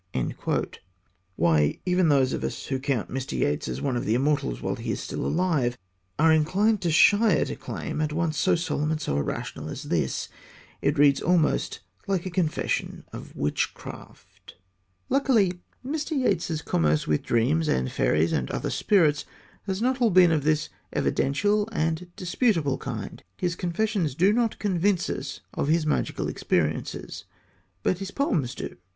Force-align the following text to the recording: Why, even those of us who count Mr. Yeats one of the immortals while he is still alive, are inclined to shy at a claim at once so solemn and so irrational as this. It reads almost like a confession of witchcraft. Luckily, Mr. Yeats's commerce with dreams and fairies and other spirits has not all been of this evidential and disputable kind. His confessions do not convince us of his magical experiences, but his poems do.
Why, 1.35 1.77
even 1.85 2.09
those 2.09 2.33
of 2.33 2.43
us 2.43 2.65
who 2.65 2.79
count 2.79 3.11
Mr. 3.11 3.37
Yeats 3.37 3.79
one 3.81 3.95
of 3.95 4.03
the 4.05 4.15
immortals 4.15 4.59
while 4.59 4.77
he 4.77 4.89
is 4.91 4.99
still 4.99 5.23
alive, 5.23 5.77
are 6.17 6.33
inclined 6.33 6.81
to 6.81 6.89
shy 6.89 7.33
at 7.37 7.51
a 7.51 7.55
claim 7.55 8.01
at 8.01 8.11
once 8.11 8.35
so 8.39 8.55
solemn 8.55 8.89
and 8.89 8.99
so 8.99 9.17
irrational 9.17 9.69
as 9.69 9.83
this. 9.83 10.27
It 10.81 10.97
reads 10.97 11.21
almost 11.21 11.81
like 12.07 12.25
a 12.25 12.31
confession 12.31 13.03
of 13.13 13.35
witchcraft. 13.35 14.55
Luckily, 15.07 15.61
Mr. 15.85 16.17
Yeats's 16.17 16.63
commerce 16.63 17.05
with 17.05 17.21
dreams 17.21 17.67
and 17.67 17.91
fairies 17.91 18.33
and 18.33 18.49
other 18.49 18.71
spirits 18.71 19.25
has 19.67 19.83
not 19.83 20.01
all 20.01 20.09
been 20.09 20.31
of 20.31 20.43
this 20.43 20.69
evidential 20.91 21.69
and 21.71 22.09
disputable 22.15 22.79
kind. 22.79 23.23
His 23.37 23.55
confessions 23.55 24.15
do 24.15 24.33
not 24.33 24.57
convince 24.57 25.11
us 25.11 25.41
of 25.53 25.67
his 25.67 25.85
magical 25.85 26.27
experiences, 26.27 27.25
but 27.83 27.99
his 27.99 28.09
poems 28.09 28.55
do. 28.55 28.77